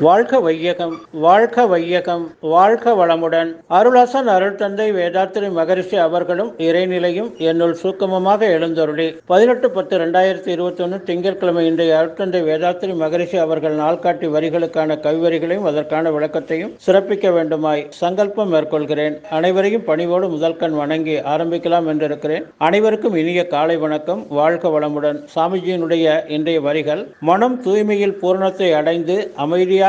வாழ்க 0.00 0.40
வையகம் 0.40 1.00
வாழ்க 1.12 1.66
வையகம் 1.66 2.30
வாழ்க 2.40 2.92
வளமுடன். 2.92 3.54
அருளாசன் 3.68 4.26
அருள் 4.26 4.54
தந்தை 4.54 4.92
வேதாத்திரி 4.92 5.52
மகரிஷி 5.52 5.96
அவர்களும் 5.96 6.54
இறைநிலையும் 6.58 7.36
என்னுள் 7.36 7.76
சூக்கமமாக 7.82 8.40
எழுந்தருளி. 8.40 9.16
பதினெட்டு 9.26 9.70
பத்து 9.70 9.98
ரெண்டாயிரத்தி 9.98 10.48
இருபத்தி 10.48 10.82
ஒன்று 10.82 11.02
திங்கட்கிழமை 11.02 11.66
இன்றைய 11.66 11.96
அருட்தந்தை 11.96 12.42
வேதாத்திரி 12.42 12.94
மகரிஷி 12.94 13.36
அவர்கள் 13.36 13.76
நாள்காட்டி 13.76 14.28
வரிகளுக்கான 14.36 14.96
கவிவரிகளையும் 15.00 15.64
அதற்கான 15.64 16.10
விளக்கத்தையும் 16.10 16.72
சிறப்பிக்க 16.86 17.32
வேண்டுமாய் 17.32 17.86
சங்கல்பம் 17.90 18.54
மேற்கொள்கிறேன். 18.54 19.22
அனைவரையும் 19.30 19.84
பணிவோடு 19.84 20.28
முதல்கண் 20.28 20.74
வணங்கி 20.74 21.16
ஆரம்பிக்கலாம் 21.18 21.90
என்றிருக்கிறேன். 21.94 22.44
அனைவருக்கும் 22.58 23.14
இனிய 23.14 23.46
காலை 23.46 23.76
வணக்கம். 23.76 24.26
வாழ்க 24.28 24.68
வளமுடன். 24.68 25.20
சாமிஜியினுடைய 25.34 26.30
இன்றைய 26.30 26.60
வரிகள் 26.60 27.06
மனம் 27.20 27.62
தூய்மையில் 27.62 28.18
பூரணத்தை 28.18 28.72
அடைந்து 28.72 29.30
அமைதியாக 29.36 29.80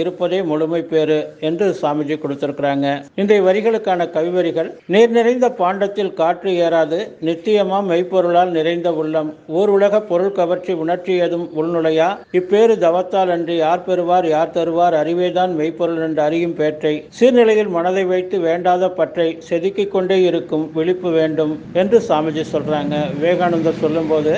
இருப்பதே 0.00 0.42
முழுமை 0.42 0.82
பேறு 0.82 1.16
என்று 1.40 1.66
சாமிஜி 1.82 2.16
கொடுத்திருக்கிறாங்க. 2.22 2.86
இன்றைய 3.14 3.42
வரிகளுக்கான 3.46 4.06
கவிவரிகள் 4.16 4.68
நீர் 4.86 5.10
நிறைந்த 5.10 5.46
பாண்டத்தில் 5.50 6.12
காற்று 6.14 6.52
ஏறாது 6.66 6.98
நித்தியமா 7.28 7.78
மெய்ப்பொருளால் 7.90 8.50
நிறைந்த 8.50 8.92
உள்ளம். 8.92 9.34
ஊர் 9.46 9.68
உலக 9.68 10.00
பொருள் 10.00 10.32
கவர்ச்சி 10.32 10.72
உணர்ச்சி 10.72 11.12
ஏதும் 11.12 11.46
உள்நுழையா? 11.56 12.08
இப்பேறு 12.32 12.76
தவத்தால் 12.86 13.30
அன்றி 13.30 13.56
யார் 13.56 13.84
பெறுவார் 13.84 14.28
யார் 14.28 14.54
தருவார்? 14.58 14.96
அறிவேதான் 15.02 15.54
மெய்ப்பொருள் 15.60 16.02
என்று 16.06 16.22
அறியும் 16.22 16.56
பேற்றை. 16.56 16.94
சீர்நிலையில் 17.08 17.68
மனதை 17.68 18.04
வைத்து 18.04 18.38
வேண்டாத 18.40 18.88
பற்றை 18.90 19.38
செதுக்கிக் 19.48 19.92
கொண்டே 19.96 20.22
இருக்கும் 20.22 20.70
விழிப்பு 20.74 21.10
வேண்டும் 21.10 21.54
என்று 21.72 21.98
சாமிஜி 22.08 22.44
சொல்றாங்க. 22.54 22.96
விவேகானந்தர் 23.18 23.80
சொல்லும்போது 23.80 24.34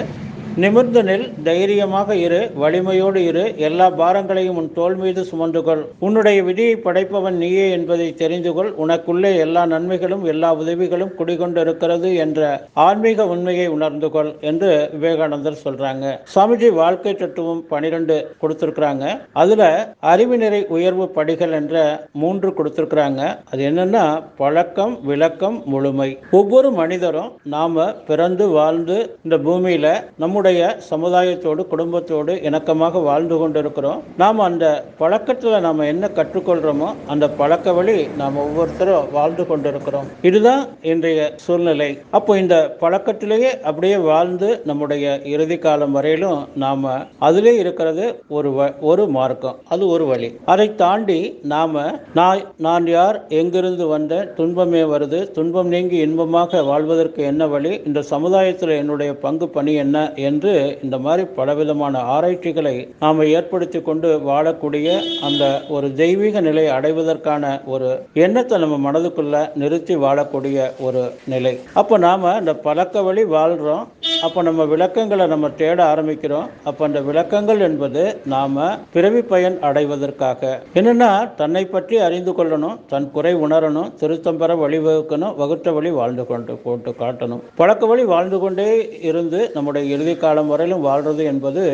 நிமிர்ந்தனில் 0.61 1.24
தைரியமாக 1.45 2.15
இரு 2.16 2.41
வலிமையோடு 2.62 3.20
இரு 3.27 3.45
எல்லா 3.56 3.91
பாரங்களையும் 3.91 4.56
உன் 4.56 4.73
தோல் 4.73 4.97
மீது 4.97 5.24
சுமந்து 5.24 5.62
கொள் 5.62 5.84
உன்னுடைய 5.98 6.43
விதியை 6.43 6.74
படைப்பவன் 6.77 7.38
நீயே 7.43 7.70
என்பதை 7.70 8.15
தெரிந்து 8.15 8.52
கொள் 8.55 8.68
உனக்குள்ளே 8.85 9.30
எல்லா 9.45 9.66
நன்மைகளும் 9.66 10.24
எல்லா 10.24 10.54
உதவிகளும் 10.54 11.15
குடிகொண்டிருக்கிறது 11.18 12.16
என்ற 12.24 12.51
ஆன்மீக 12.87 13.27
உண்மையை 13.27 13.66
உணர்ந்து 13.66 14.10
கொள் 14.10 14.30
என்று 14.40 14.90
விவேகானந்தர் 14.93 15.62
சொல்றாங்க. 15.65 16.04
சுவாமிஜி 16.35 16.71
வாழ்க்கை 16.80 17.15
தத்துவம் 17.15 17.65
பனிரெண்டு 17.73 18.37
கொடுத்திருக்கிறாங்க. 18.43 19.07
அதுல 19.32 19.95
அறிவு 20.12 20.38
நிறை 20.38 20.60
உயர்வு 20.66 21.09
படிகள் 21.09 21.52
என்ற 21.52 22.07
மூன்று 22.12 22.51
கொடுத்திருக்கிறாங்க. 22.51 23.23
அது 23.51 23.71
என்னன்னா 23.71 24.05
பழக்கம் 24.37 24.99
விளக்கம் 25.02 25.62
முழுமை. 25.65 26.10
ஒவ்வொரு 26.30 26.71
மனிதரும் 26.73 27.32
நாம 27.43 27.90
பிறந்து 28.07 28.49
வாழ்ந்து 28.49 29.16
இந்த 29.24 29.37
பூமியில 29.49 29.88
நம்முடைய 30.16 30.40
நம்முடைய 30.43 30.76
சமுதாயத்தோடு 30.90 31.66
குடும்பத்தோடு 31.66 32.35
இணக்கமாக 32.35 33.02
வாழ்ந்து 33.02 33.37
கொண்டிருக்கிறோம். 33.37 34.02
நாம் 34.16 34.38
அந்த 34.38 34.84
பழக்கத்தில் 34.99 35.60
நாம் 35.60 35.79
என்ன 35.79 36.10
கற்றுக்கொள்கிறோமோ 36.15 36.95
அந்த 37.07 37.29
பழக்க 37.29 37.73
வழி 37.73 38.09
நாம் 38.16 38.38
ஒவ்வொருத்தரும் 38.38 39.12
வாழ்ந்து 39.12 39.46
கொண்டிருக்கிறோம். 39.46 40.07
இதுதான் 40.23 40.66
இன்றைய 40.82 41.32
சூழ்நிலை. 41.37 41.99
அப்போ 42.10 42.38
இந்த 42.38 42.76
பழக்கத்திலேயே 42.80 43.60
அப்படியே 43.60 43.96
வாழ்ந்து 43.96 44.60
நம்முடைய 44.65 45.21
இறுதி 45.24 45.59
காலம் 45.59 45.93
வரையிலும் 45.93 46.49
நாம் 46.56 47.06
அதிலே 47.18 47.56
இருக்கிறது 47.56 48.23
ஒரு 48.29 48.51
வ- 48.51 48.74
ஒரு 48.80 49.09
மார்க்கம். 49.09 49.56
அது 49.68 49.88
ஒரு 49.88 50.06
வழி. 50.06 50.38
அதை 50.45 50.74
தாண்டி 50.74 51.38
நாம 51.43 51.99
நான் 52.15 52.40
நான் 52.59 52.87
யார் 52.87 53.27
எங்கிருந்து 53.29 53.87
வந்த 53.87 54.24
துன்பமே 54.24 54.82
வருது 54.82 55.30
துன்பம் 55.30 55.68
நீங்கி 55.68 55.96
இன்பமாக 55.96 56.62
வாழ்வதற்கு 56.62 57.23
என்ன 57.23 57.46
வழி? 57.46 57.80
இந்த 57.87 58.02
சமுதாயத்தில் 58.02 58.68
என்னுடைய 58.68 59.15
பங்கு 59.15 59.49
பணி 59.49 59.74
என்ன 59.74 60.12
என்று 60.33 60.55
இந்த 60.85 60.97
மாதிரி 61.07 61.25
பலவிதமான 61.38 62.05
ஆராய்ச்சிகளை 62.15 62.75
நாம் 63.05 63.21
ஏற்படுத்தி 63.38 63.80
கொண்டு 63.88 64.09
வாழக்கூடிய 64.31 64.89
அந்த 65.28 65.44
ஒரு 65.77 65.89
தெய்வீக 66.03 66.41
நிலையை 66.49 66.72
அடைவதற்கான 66.78 67.53
ஒரு 67.75 67.91
எண்ணத்தை 68.25 68.59
நம்ம 68.65 68.77
மனதுக்குள்ள 68.87 69.37
நிறுத்தி 69.62 69.94
வாழக்கூடிய 70.06 70.59
ஒரு 70.87 71.03
நிலை. 71.33 71.55
அப்போ 71.81 71.94
நாம 72.06 72.33
இந்த 72.41 72.53
பழக்க 72.67 73.03
வழி 73.09 73.23
வாழ்றோம். 73.37 73.84
அப்போ 74.27 74.41
நம்ம 74.47 74.65
விளக்கங்களை 74.72 75.25
நம்ம 75.33 75.47
தேட 75.60 75.78
ஆரம்பிக்கிறோம். 75.93 76.49
அப்போ 76.69 76.83
அந்த 76.88 77.00
விளக்கங்கள் 77.06 77.60
என்பது 77.69 78.03
நாம் 78.33 78.59
பிறவி 78.94 79.22
பயன் 79.31 79.56
அடைவதற்காக. 79.69 80.50
என்னென்னா 80.78 81.09
தன்னை 81.41 81.62
பற்றி 81.72 81.97
அறிந்து 82.06 82.32
கொள்ளணும் 82.38 82.77
தன் 82.93 83.09
குறை 83.16 83.32
உணரணும் 83.44 83.88
திருத்தம் 84.00 84.38
பெற 84.43 84.56
வழிவகுக்கணும் 84.62 85.34
வகுத்த 85.41 85.72
வழி 85.77 85.91
வாழ்ந்து 85.99 86.27
கொண்டு 86.31 86.55
போட்டு 86.65 86.93
காட்டணும். 87.00 87.43
பழக்க 87.61 87.87
வழி 87.93 88.05
வாழ்ந்து 88.12 88.41
கொண்டே 88.44 88.69
இருந்து 89.11 89.41
நம்முடைய 89.56 89.84
இறுதி 89.94 90.15
காலம் 90.25 90.53
வரையிலும் 90.53 90.87
வாழ்றது 90.88 91.25
என்பது 91.32 91.65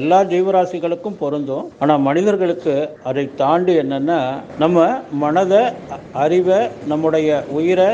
எல்லா 0.00 0.20
ஜீவராசிகளுக்கும் 0.34 1.18
பொருந்தும். 1.22 1.64
ஆனால் 1.82 2.04
மனிதர்களுக்கு 2.08 2.76
அதை 3.10 3.26
தாண்டி 3.42 3.76
என்னென்னா 3.84 4.20
நம்ம 4.64 4.86
மனதை 5.24 5.62
அறிவை 6.24 6.60
நம்முடைய 6.92 7.42
உயிரை 7.60 7.88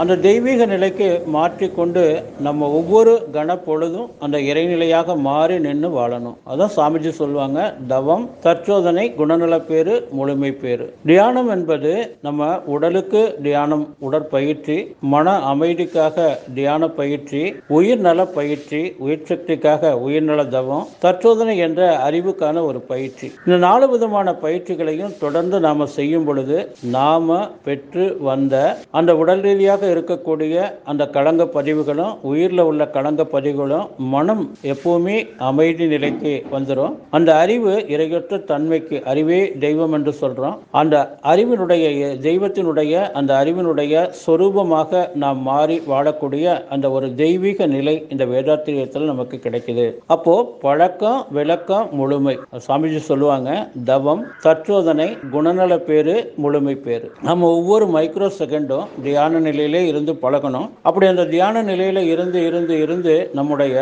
அந்த 0.00 0.14
தெய்வீக 0.26 0.66
நிலைக்கு 0.66 1.06
மாற்றிக்கொண்டு 1.34 2.02
நம்ம 2.46 2.68
ஒவ்வொரு 2.78 3.12
கணப்பொழுதும் 3.34 4.06
அந்த 4.24 4.36
இறைநிலையாக 4.50 5.16
மாறி 5.26 5.56
நின்று 5.66 5.88
வாழணும். 5.96 6.36
அதான் 6.50 6.72
சாமிஜி 6.76 7.10
சொல்லுவாங்க 7.18 7.58
தவம் 7.90 8.24
தற்சோதனை 8.44 9.04
குணநல 9.18 9.56
பேரு 9.70 9.94
முழுமை 10.18 10.50
பேரு 10.62 10.86
தியானம் 11.10 11.50
என்பது 11.56 11.92
நம்ம 12.26 12.48
உடலுக்கு 12.74 13.22
தியானம் 13.48 13.84
உடற்பயிற்சி 14.06 14.76
மன 15.14 15.34
அமைதிக்காக 15.52 16.26
தியான 16.58 16.88
பயிற்சி 17.00 17.42
உயிர்நல 17.78 18.26
பயிற்சி 18.38 18.80
உயிர் 19.04 19.28
சக்திக்காக 19.30 19.92
உயிர்நல 20.06 20.48
தவம் 20.56 20.88
தற்சோதனை 21.04 21.58
என்ற 21.66 21.82
அறிவுக்கான 22.08 22.64
ஒரு 22.70 22.82
பயிற்சி. 22.92 23.26
இந்த 23.46 23.60
நாலு 23.66 23.88
விதமான 23.88 24.36
பயிற்சிகளையும் 24.46 25.14
தொடர்ந்து 25.18 25.60
நாம 25.68 25.90
செய்யும் 25.98 26.26
பொழுது 26.30 26.58
நாம 26.98 27.38
பெற்று 27.68 28.06
வந்த 28.30 28.56
அந்த 28.90 29.10
உடல் 29.16 29.44
ரீதியாக 29.48 29.80
இருக்கக்கூடிய 29.90 30.54
அந்த 30.84 31.02
களங்க 31.16 31.44
பதிவுகளும் 31.56 32.12
உயிரில் 32.30 32.64
உள்ள 32.70 32.82
களங்க 32.96 33.22
பதிவுகளும் 33.34 33.86
மனம் 34.14 34.44
எப்பவுமே 34.72 35.16
அமைதி 35.48 35.86
நிலைக்கு 35.86 36.32
வந்துடும் 36.54 36.94
அந்த 37.18 37.30
அறிவு 37.42 37.72
இறையற்ற 37.94 38.38
தன்மைக்கு 38.50 38.98
அறிவே 39.12 39.40
தெய்வம் 39.64 39.96
என்று 39.98 40.14
சொல்றோம். 40.20 40.56
அந்த 40.80 40.96
அறிவினுடைய 41.32 41.84
தெய்வத்தினுடைய 42.28 42.94
அந்த 43.20 43.32
அறிவினுடைய 43.42 44.04
சொரூபமாக 44.24 45.02
நாம் 45.22 45.40
மாறி 45.48 45.78
வாழக்கூடிய 45.92 46.46
அந்த 46.74 46.86
ஒரு 46.96 47.08
தெய்வீக 47.22 47.66
நிலை 47.76 47.96
இந்த 48.08 48.24
வேதாத்திரியத்தில் 48.32 49.10
நமக்கு 49.12 49.38
கிடைக்குது. 49.44 49.86
அப்போ 50.16 50.36
பழக்கம் 50.66 51.20
விளக்கம் 51.38 51.88
முழுமை. 52.00 52.36
சாமிஜி 52.68 53.00
சொல்லுவாங்க 53.10 53.50
தவம் 53.90 54.22
தற்சோதனை 54.46 55.08
குணநல 55.32 55.76
பேரு 55.88 56.14
முழுமை 56.36 56.74
பேரு 56.86 57.06
நம்ம 57.28 57.48
ஒவ்வொரு 57.58 57.86
மைக்ரோ 57.94 58.28
செகண்டும் 58.38 58.88
தியான 59.02 59.40
நிலையில் 59.46 59.71
இருந்து 59.88 60.12
பழகணும். 60.22 60.68
அப்படி 60.82 61.06
அந்த 61.06 61.24
தியான 61.34 61.62
நிலையில 61.62 62.02
இருந்து 62.12 62.38
இருந்து 62.48 62.74
இருந்து 62.84 63.14
நம்முடைய 63.38 63.74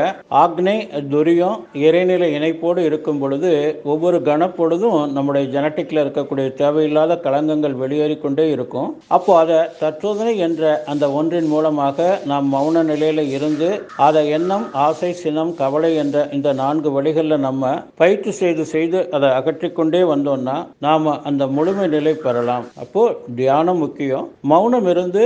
ஆக்னை 0.42 0.76
துரியம் 1.14 1.58
இறைநிலை 1.86 2.28
இணைப்போடு 2.36 2.80
இருக்கும் 2.88 3.18
பொழுது 3.18 3.52
ஒவ்வொரு 3.84 4.18
கணப்பொழுதும் 4.28 4.98
நம்முடைய 5.12 5.44
ஜெனட்டிக்ல 5.54 6.04
இருக்கக்கூடிய 6.04 6.54
தேவையில்லாத 6.54 7.18
களங்கங்கள் 7.24 7.76
வெளியேறிக்கொண்டே 7.82 8.46
இருக்கும். 8.50 8.90
அப்போ 9.16 9.38
அதை 9.38 9.58
தற்சோதனை 9.80 10.34
என்ற 10.38 10.82
அந்த 10.86 11.04
ஒன்றின் 11.12 11.50
மூலமாக 11.54 12.18
நாம் 12.32 12.48
மௌன 12.54 12.84
நிலையில 12.92 13.26
இருந்து 13.36 13.68
அதை 13.96 14.28
எண்ணம் 14.28 14.66
ஆசை 14.86 15.12
சினம் 15.12 15.54
கவலை 15.54 15.96
என்ற 15.96 16.28
இந்த 16.32 16.52
நான்கு 16.52 16.90
வழிகளில் 16.92 17.44
நம்ம 17.46 17.72
பயிற்சி 17.96 18.30
செய்து 18.30 18.64
செய்து 18.64 18.98
அதை 19.10 19.28
அகற்றிக்கொண்டே 19.38 20.02
வந்தோம்னா 20.12 20.56
நாம 20.78 21.14
அந்த 21.30 21.46
முழுமை 21.46 21.86
நிலை 21.86 22.14
பெறலாம். 22.14 22.64
அப்போ 22.78 23.02
தியானம் 23.36 23.78
முக்கியம். 23.78 24.28
மௌனம் 24.52 24.86
இருந்து 24.86 25.22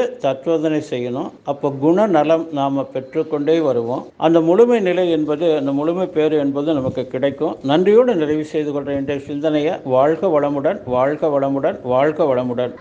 பரிசோதனை 0.54 0.80
செய்யணும். 0.90 1.30
அப்போ 1.52 1.68
குண 1.84 2.06
நலம் 2.16 2.44
நாம் 2.58 2.76
பெற்றுக்கொண்டே 2.94 3.56
வருவோம். 3.68 4.02
அந்த 4.26 4.38
முழுமை 4.48 4.78
நிலை 4.88 5.04
என்பது 5.16 5.46
அந்த 5.60 5.72
முழுமை 5.78 6.06
பேர் 6.16 6.34
என்பது 6.44 6.74
நமக்கு 6.78 7.02
கிடைக்கும். 7.14 7.54
நன்றியோடு 7.70 8.14
நிறைவு 8.14 8.44
செய்து 8.44 8.72
கொள்கிற 8.72 8.98
இன்றைய 8.98 9.22
சிந்தனையை 9.28 9.74
வாழ்க 9.94 10.30
வளமுடன் 10.34 10.80
வாழ்க 10.96 11.30
வளமுடன் 11.34 11.78
வாழ்க 11.92 12.28
வளமுடன். 12.30 12.74